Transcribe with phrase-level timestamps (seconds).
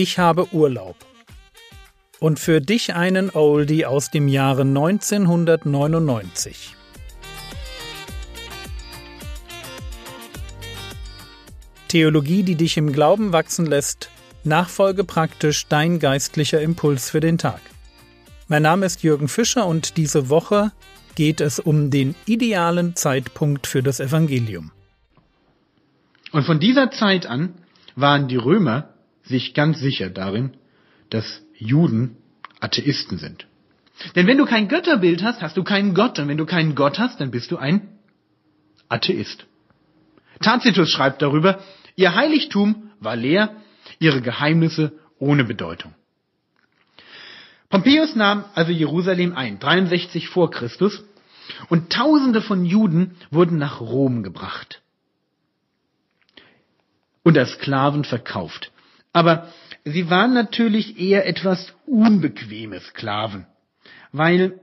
[0.00, 0.94] Ich habe Urlaub.
[2.20, 6.76] Und für dich einen Oldie aus dem Jahre 1999.
[11.88, 14.12] Theologie, die dich im Glauben wachsen lässt,
[14.44, 17.60] Nachfolge praktisch dein geistlicher Impuls für den Tag.
[18.46, 20.70] Mein Name ist Jürgen Fischer und diese Woche
[21.16, 24.70] geht es um den idealen Zeitpunkt für das Evangelium.
[26.30, 27.54] Und von dieser Zeit an
[27.96, 28.94] waren die Römer
[29.28, 30.54] sich ganz sicher darin,
[31.10, 32.16] dass Juden
[32.60, 33.46] Atheisten sind.
[34.14, 36.18] Denn wenn du kein Götterbild hast, hast du keinen Gott.
[36.18, 37.88] Und wenn du keinen Gott hast, dann bist du ein
[38.88, 39.46] Atheist.
[40.40, 41.60] Tacitus schreibt darüber,
[41.96, 43.56] ihr Heiligtum war leer,
[43.98, 45.94] ihre Geheimnisse ohne Bedeutung.
[47.70, 51.04] Pompeius nahm also Jerusalem ein, 63 vor Christus,
[51.68, 54.82] und Tausende von Juden wurden nach Rom gebracht
[57.22, 58.70] und als Sklaven verkauft.
[59.12, 59.48] Aber
[59.84, 63.46] sie waren natürlich eher etwas unbequeme Sklaven,
[64.12, 64.60] weil,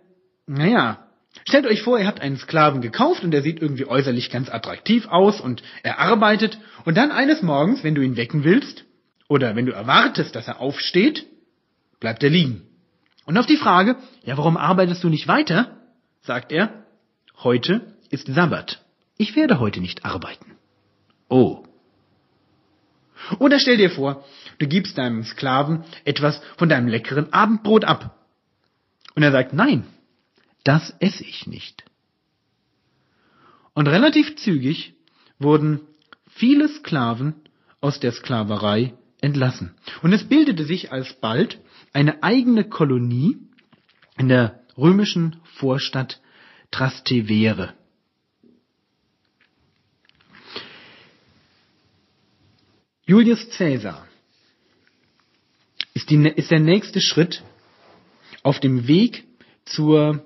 [0.48, 1.08] naja,
[1.46, 5.08] stellt euch vor, ihr habt einen Sklaven gekauft und der sieht irgendwie äußerlich ganz attraktiv
[5.08, 8.86] aus und er arbeitet und dann eines Morgens, wenn du ihn wecken willst
[9.28, 11.26] oder wenn du erwartest, dass er aufsteht,
[12.00, 12.62] bleibt er liegen.
[13.26, 15.72] Und auf die Frage, ja, warum arbeitest du nicht weiter?
[16.22, 16.86] sagt er,
[17.44, 18.84] heute ist Sabbat.
[19.18, 20.58] Ich werde heute nicht arbeiten.
[21.30, 21.65] Oh.
[23.40, 24.24] Oder stell dir vor,
[24.60, 28.18] du gibst deinem Sklaven etwas von deinem leckeren Abendbrot ab.
[29.16, 29.86] Und er sagt, nein,
[30.64, 31.84] das esse ich nicht.
[33.74, 34.94] Und relativ zügig
[35.40, 35.82] wurden
[36.30, 37.36] viele Sklaven
[37.82, 39.76] aus der Sklaverei entlassen.
[40.02, 41.60] Und es bildete sich alsbald
[41.94, 43.38] eine eigene Kolonie
[44.18, 46.22] in der römischen Vorstadt
[46.72, 47.74] Trastevere.
[53.08, 54.08] Julius Caesar
[55.94, 57.44] ist, die, ist der nächste Schritt
[58.42, 59.26] auf dem Weg
[59.64, 60.24] zur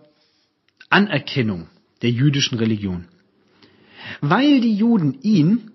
[0.89, 1.69] Anerkennung
[2.01, 3.07] der jüdischen Religion.
[4.21, 5.71] Weil die Juden ihn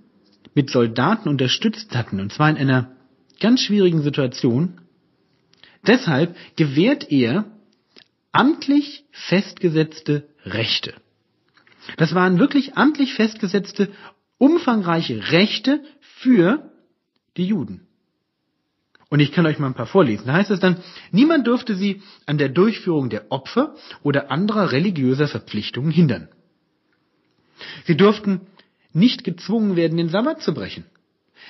[0.54, 2.97] mit Soldaten unterstützt hatten, und zwar in einer
[3.38, 4.81] ganz schwierigen Situation,
[5.86, 7.44] deshalb gewährt er
[8.32, 10.94] amtlich festgesetzte Rechte.
[11.98, 13.91] Das waren wirklich amtlich festgesetzte,
[14.38, 16.71] umfangreiche Rechte für
[17.37, 17.87] die Juden.
[19.11, 20.27] Und ich kann euch mal ein paar vorlesen.
[20.27, 20.78] Da heißt es dann,
[21.12, 26.28] niemand durfte sie an der Durchführung der Opfer oder anderer religiöser Verpflichtungen hindern.
[27.84, 28.41] Sie durften
[28.93, 30.84] nicht gezwungen werden, den Sabbat zu brechen.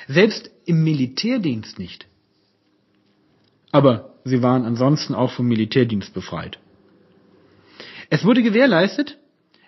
[0.09, 2.07] Selbst im Militärdienst nicht.
[3.71, 6.59] Aber sie waren ansonsten auch vom Militärdienst befreit.
[8.11, 9.19] Es wurde gewährleistet,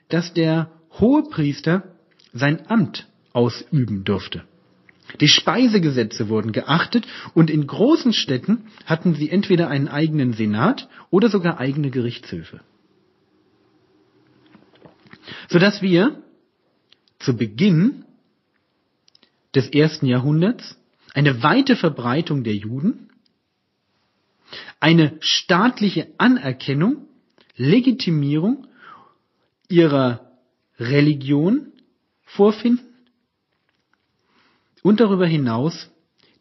[0.09, 1.95] dass der Hohepriester
[2.33, 4.45] sein Amt ausüben durfte.
[5.21, 11.29] Die Speisegesetze wurden geachtet und in großen Städten hatten sie entweder einen eigenen Senat oder
[11.29, 12.61] sogar eigene Gerichtshöfe.
[15.49, 16.23] Sodass wir
[17.19, 18.05] zu Beginn
[19.55, 20.77] des ersten Jahrhunderts
[21.15, 23.09] eine weite Verbreitung der Juden,
[24.81, 27.09] eine staatliche Anerkennung,
[27.57, 28.67] Legitimierung
[29.69, 30.33] ihrer
[30.79, 31.73] Religion
[32.23, 32.86] vorfinden
[34.87, 35.91] und darüber hinaus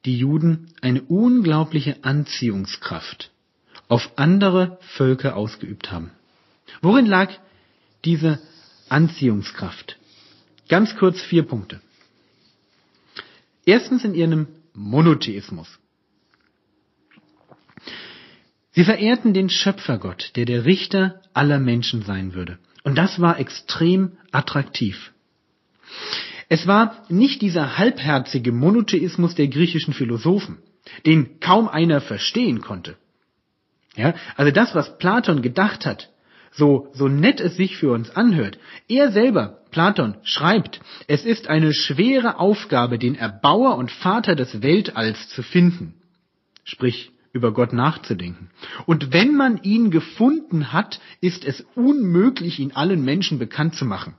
[0.06, 3.32] die Juden eine unglaubliche Anziehungskraft
[3.88, 6.12] auf andere Völker ausgeübt haben.
[6.84, 7.32] Worin lag
[8.04, 8.40] diese
[8.88, 9.98] Anziehungskraft?
[10.70, 11.82] Ganz kurz vier Punkte.
[13.66, 14.46] Erstens in ihrem
[14.76, 15.80] Monotheismus.
[18.74, 22.60] Sie verehrten den Schöpfergott, der der Richter aller Menschen sein würde.
[22.84, 25.15] Und das war extrem attraktiv.
[26.50, 30.60] Es war nicht dieser halbherzige Monotheismus der griechischen Philosophen,
[31.06, 32.98] den kaum einer verstehen konnte.
[33.96, 36.10] Ja, also das, was Platon gedacht hat,
[36.52, 38.58] so, so nett es sich für uns anhört,
[38.88, 45.30] er selber, Platon, schreibt, es ist eine schwere Aufgabe, den Erbauer und Vater des Weltalls
[45.30, 45.96] zu finden.
[46.64, 48.50] Sprich, über Gott nachzudenken.
[48.86, 54.16] Und wenn man ihn gefunden hat, ist es unmöglich, ihn allen Menschen bekannt zu machen.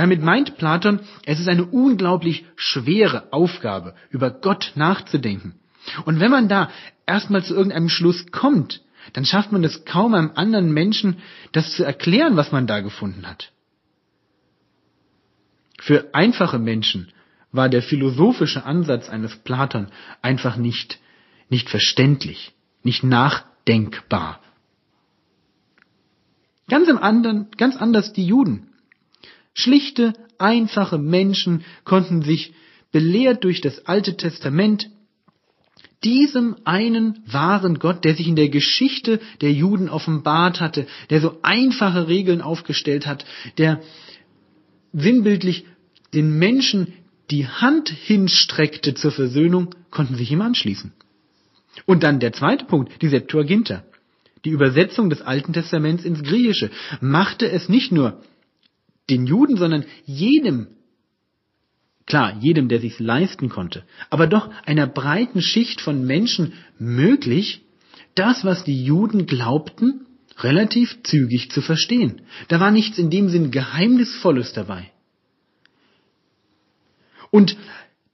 [0.00, 5.60] Damit meint Platon, es ist eine unglaublich schwere Aufgabe, über Gott nachzudenken.
[6.06, 6.70] Und wenn man da
[7.04, 8.80] erstmal zu irgendeinem Schluss kommt,
[9.12, 11.18] dann schafft man es kaum einem anderen Menschen,
[11.52, 13.52] das zu erklären, was man da gefunden hat.
[15.78, 17.12] Für einfache Menschen
[17.52, 19.88] war der philosophische Ansatz eines Platon
[20.22, 20.98] einfach nicht,
[21.50, 24.40] nicht verständlich, nicht nachdenkbar.
[26.70, 28.69] Ganz im anderen, ganz anders die Juden.
[29.60, 32.52] Schlichte, einfache Menschen konnten sich
[32.92, 34.90] belehrt durch das Alte Testament
[36.02, 41.38] diesem einen wahren Gott, der sich in der Geschichte der Juden offenbart hatte, der so
[41.42, 43.24] einfache Regeln aufgestellt hat,
[43.58, 43.80] der
[44.92, 45.66] sinnbildlich
[46.14, 46.94] den Menschen
[47.30, 50.92] die Hand hinstreckte zur Versöhnung, konnten sich ihm anschließen.
[51.86, 53.84] Und dann der zweite Punkt, die Septuaginta.
[54.44, 56.70] Die Übersetzung des Alten Testaments ins Griechische
[57.00, 58.22] machte es nicht nur
[59.10, 60.68] den Juden, sondern jedem,
[62.06, 67.62] klar, jedem, der sich's leisten konnte, aber doch einer breiten Schicht von Menschen möglich,
[68.14, 70.06] das, was die Juden glaubten,
[70.38, 72.22] relativ zügig zu verstehen.
[72.48, 74.90] Da war nichts in dem Sinn Geheimnisvolles dabei.
[77.30, 77.56] Und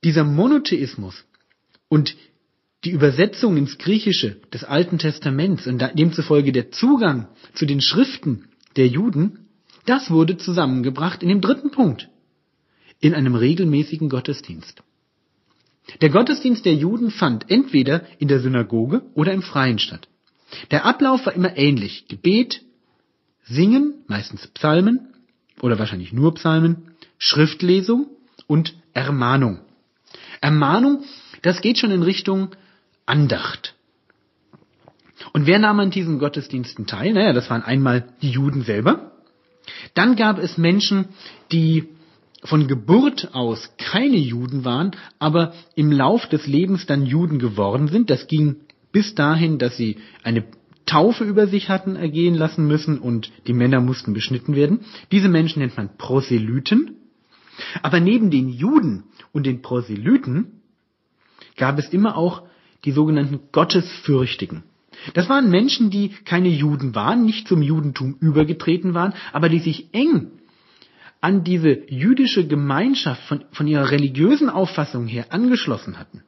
[0.05, 1.25] dieser Monotheismus
[1.89, 2.17] und
[2.85, 8.87] die Übersetzung ins Griechische des Alten Testaments und demzufolge der Zugang zu den Schriften der
[8.87, 9.46] Juden,
[9.87, 12.09] das wurde zusammengebracht in dem dritten Punkt,
[13.01, 14.83] in einem regelmäßigen Gottesdienst.
[16.01, 20.09] Der Gottesdienst der Juden fand entweder in der Synagoge oder im Freien statt.
[20.71, 22.07] Der Ablauf war immer ähnlich.
[22.09, 22.63] Gebet,
[23.45, 25.15] Singen, meistens Psalmen
[25.61, 28.09] oder wahrscheinlich nur Psalmen, Schriftlesung
[28.47, 29.61] und Ermahnung.
[30.41, 31.05] Ermahnung,
[31.43, 32.51] das geht schon in Richtung
[33.07, 33.75] Andacht.
[35.33, 37.13] Und wer nahm an diesen Gottesdiensten teil?
[37.13, 39.13] Naja, das waren einmal die Juden selber.
[39.97, 41.07] Dann gab es Menschen,
[41.51, 41.89] die
[42.45, 48.11] von Geburt aus keine Juden waren, aber im Lauf des Lebens dann Juden geworden sind.
[48.11, 48.57] Das ging
[48.93, 50.45] bis dahin, dass sie eine
[50.85, 54.81] Taufe über sich hatten ergehen lassen müssen und die Männer mussten beschnitten werden.
[55.11, 56.97] Diese Menschen nennt man Proselyten.
[57.83, 60.61] Aber neben den Juden und den Proselyten
[61.57, 62.43] gab es immer auch
[62.85, 64.63] die sogenannten Gottesfürchtigen.
[65.15, 69.89] Das waren Menschen, die keine Juden waren, nicht zum Judentum übergetreten waren, aber die sich
[69.93, 70.31] eng
[71.21, 76.23] an diese jüdische Gemeinschaft von, von ihrer religiösen Auffassung her angeschlossen hatten.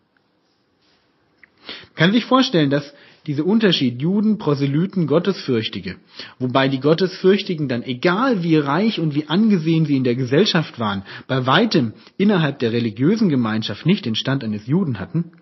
[1.67, 2.95] Man kann sich vorstellen, dass
[3.27, 5.97] dieser Unterschied Juden, Proselyten, Gottesfürchtige,
[6.39, 11.03] wobei die Gottesfürchtigen dann, egal wie reich und wie angesehen sie in der Gesellschaft waren,
[11.27, 15.33] bei weitem innerhalb der religiösen Gemeinschaft nicht den Stand eines Juden hatten,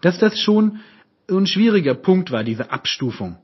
[0.00, 0.80] dass das schon
[1.38, 3.36] ein schwieriger Punkt war, diese Abstufung.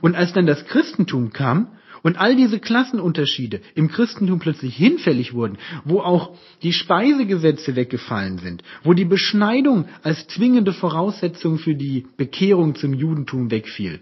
[0.00, 1.68] Und als dann das Christentum kam
[2.02, 8.62] und all diese Klassenunterschiede im Christentum plötzlich hinfällig wurden, wo auch die Speisegesetze weggefallen sind,
[8.84, 14.00] wo die Beschneidung als zwingende Voraussetzung für die Bekehrung zum Judentum wegfiel,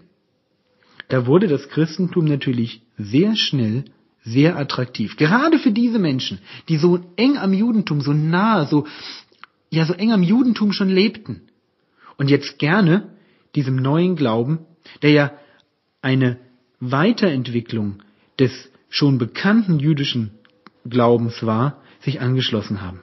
[1.07, 3.85] da wurde das Christentum natürlich sehr schnell
[4.25, 5.17] sehr attraktiv.
[5.17, 6.39] Gerade für diese Menschen,
[6.69, 8.87] die so eng am Judentum, so nah, so
[9.69, 11.41] ja so eng am Judentum schon lebten
[12.17, 13.15] und jetzt gerne
[13.55, 14.65] diesem neuen Glauben,
[15.01, 15.31] der ja
[16.01, 16.39] eine
[16.79, 18.01] Weiterentwicklung
[18.39, 18.51] des
[18.89, 20.31] schon bekannten jüdischen
[20.87, 23.01] Glaubens war, sich angeschlossen haben.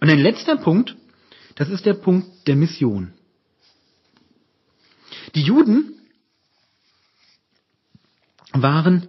[0.00, 0.96] Und ein letzter Punkt,
[1.54, 3.12] das ist der Punkt der Mission.
[5.34, 5.94] Die Juden
[8.52, 9.08] waren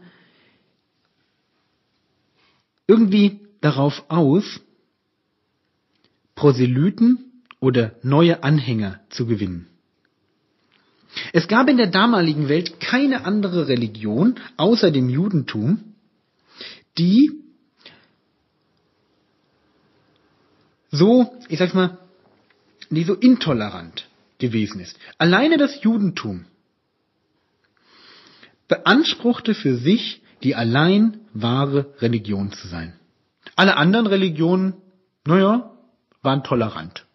[2.87, 4.59] irgendwie darauf aus,
[6.35, 7.34] Proselyten
[7.65, 9.65] oder neue Anhänger zu gewinnen.
[11.33, 15.95] Es gab in der damaligen Welt keine andere Religion außer dem Judentum,
[16.99, 17.31] die
[20.91, 21.97] so, ich sag's mal,
[22.91, 24.07] die so intolerant
[24.37, 24.99] gewesen ist.
[25.17, 26.45] Alleine das Judentum
[28.67, 32.93] beanspruchte für sich, die allein wahre Religion zu sein.
[33.55, 34.75] Alle anderen Religionen,
[35.25, 35.71] naja,
[36.21, 37.05] waren tolerant.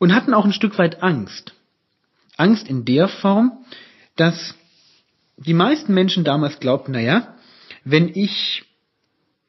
[0.00, 1.54] Und hatten auch ein Stück weit Angst.
[2.36, 3.52] Angst in der Form,
[4.16, 4.56] dass
[5.36, 7.36] die meisten Menschen damals glaubten, naja,
[7.84, 8.64] wenn ich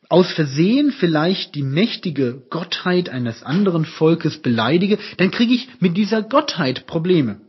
[0.10, 6.22] aus Versehen vielleicht die mächtige Gottheit eines anderen Volkes beleidige, dann kriege ich mit dieser
[6.22, 7.42] Gottheit Probleme.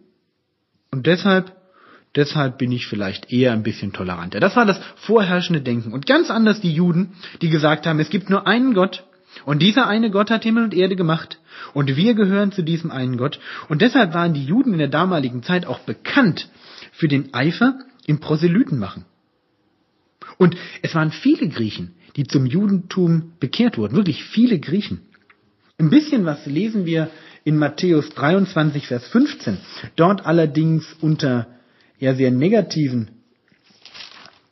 [0.90, 1.52] Und deshalb
[2.14, 4.38] Deshalb bin ich vielleicht eher ein bisschen toleranter.
[4.38, 5.92] Das war das vorherrschende Denken.
[5.92, 9.04] Und ganz anders die Juden, die gesagt haben, es gibt nur einen Gott.
[9.46, 11.38] Und dieser eine Gott hat Himmel und Erde gemacht.
[11.74, 13.40] Und wir gehören zu diesem einen Gott.
[13.68, 16.48] Und deshalb waren die Juden in der damaligen Zeit auch bekannt
[16.92, 19.04] für den Eifer im Proselytenmachen.
[20.38, 23.96] Und es waren viele Griechen, die zum Judentum bekehrt wurden.
[23.96, 25.00] Wirklich viele Griechen.
[25.78, 27.10] Ein bisschen was lesen wir
[27.44, 29.58] in Matthäus 23, Vers 15.
[29.96, 31.48] Dort allerdings unter
[31.98, 33.10] ja sehr negativen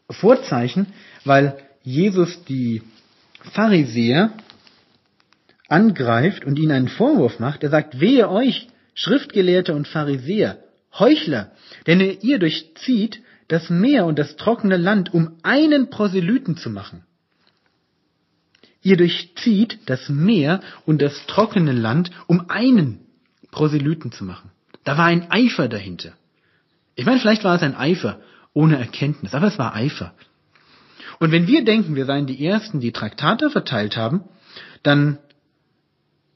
[0.09, 0.87] Vorzeichen,
[1.25, 2.83] weil Jesus die
[3.53, 4.33] Pharisäer
[5.71, 7.63] angreift und ihnen einen Vorwurf macht.
[7.63, 10.59] Er sagt, wehe euch, Schriftgelehrte und Pharisäer,
[10.99, 11.53] Heuchler,
[11.87, 17.05] denn ihr durchzieht das Meer und das trockene Land, um einen Proselyten zu machen.
[18.83, 23.01] Ihr durchzieht das Meer und das trockene Land, um einen
[23.51, 24.51] Proselyten zu machen.
[24.85, 26.13] Da war ein Eifer dahinter.
[26.95, 28.21] Ich meine, vielleicht war es ein Eifer
[28.53, 30.15] ohne Erkenntnis, aber es war Eifer.
[31.19, 34.25] Und wenn wir denken, wir seien die Ersten, die Traktate verteilt haben,
[34.83, 35.19] dann,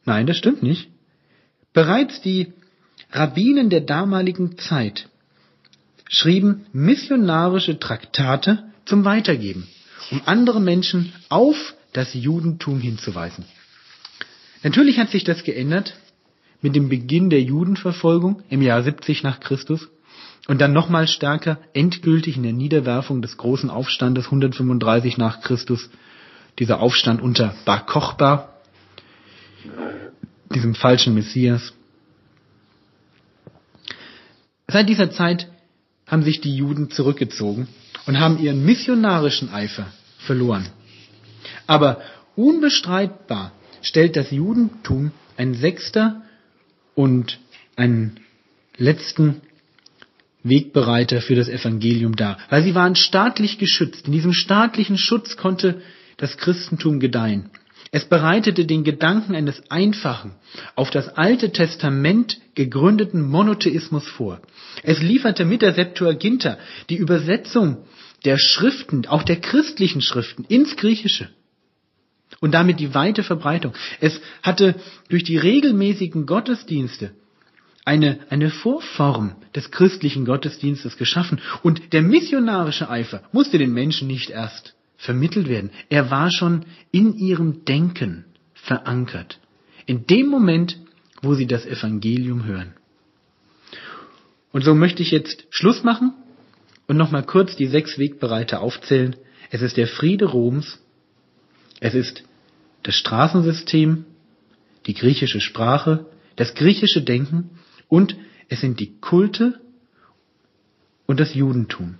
[0.05, 0.89] nein, das stimmt nicht.
[1.73, 2.53] Bereits die
[3.11, 5.09] Rabbinen der damaligen Zeit
[6.09, 9.67] schrieben missionarische Traktate zum Weitergeben,
[10.11, 13.45] um andere Menschen auf das Judentum hinzuweisen.
[14.63, 15.95] Natürlich hat sich das geändert
[16.61, 19.89] mit dem Beginn der Judenverfolgung im Jahr 70 nach Christus
[20.49, 25.91] und dann nochmal stärker endgültig in der Niederwerfung des großen Aufstandes 135 nach Christus,
[26.59, 28.54] dieser Aufstand unter Bar Kochba,
[30.55, 31.73] diesem falschen Messias.
[34.69, 35.49] Seit dieser Zeit
[36.07, 37.69] haben sich die Juden zurückgezogen
[38.07, 39.87] und haben ihren missionarischen Eifer
[40.19, 40.69] verloren.
[41.67, 42.01] Aber
[42.37, 43.53] unbestreitbar
[43.83, 46.23] stellt das Judentum ein sechster
[46.95, 47.39] und
[47.77, 48.21] einen
[48.77, 49.41] letzten
[50.43, 54.07] Wegbereiter für das Evangelium dar, weil sie waren staatlich geschützt.
[54.07, 55.81] In diesem staatlichen Schutz konnte
[56.17, 57.51] das Christentum gedeihen.
[57.91, 60.33] Es bereitete den Gedanken eines einfachen,
[60.75, 64.41] auf das Alte Testament gegründeten Monotheismus vor.
[64.83, 66.59] Es lieferte mit der Septuaginta
[66.91, 67.85] die Übersetzung
[68.25, 71.29] der Schriften, auch der christlichen Schriften, ins Griechische.
[72.41, 73.75] Und damit die weite Verbreitung.
[74.01, 74.75] Es hatte
[75.09, 77.13] durch die regelmäßigen Gottesdienste
[77.85, 81.41] eine, eine Vorform des christlichen Gottesdienstes geschaffen.
[81.63, 84.75] Und der missionarische Eifer musste den Menschen nicht erst
[85.05, 85.71] vermittelt werden.
[85.91, 89.39] Er war schon in ihrem Denken verankert.
[89.85, 90.79] In dem Moment,
[91.21, 92.73] wo sie das Evangelium hören.
[94.51, 96.15] Und so möchte ich jetzt Schluss machen
[96.87, 99.17] und nochmal kurz die sechs Wegbereiter aufzählen.
[99.51, 100.81] Es ist der Friede Roms,
[101.81, 102.25] es ist
[102.83, 104.07] das Straßensystem,
[104.87, 106.07] die griechische Sprache,
[106.37, 107.51] das griechische Denken
[107.89, 108.17] und
[108.49, 109.61] es sind die Kulte
[111.07, 111.99] und das Judentum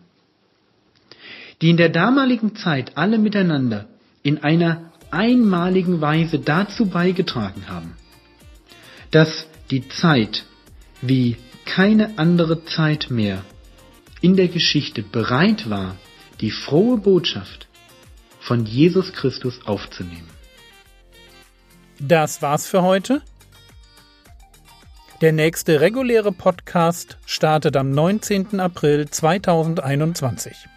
[1.65, 3.87] die in der damaligen Zeit alle miteinander
[4.23, 7.97] in einer einmaligen Weise dazu beigetragen haben,
[9.11, 10.45] dass die Zeit
[11.01, 13.43] wie keine andere Zeit mehr
[14.21, 15.97] in der Geschichte bereit war,
[16.43, 17.67] die frohe Botschaft
[18.41, 20.29] von Jesus Christus aufzunehmen.
[21.99, 23.23] Das war's für heute.
[25.23, 28.61] Der nächste reguläre Podcast startet am 19.
[28.61, 30.74] April 2021.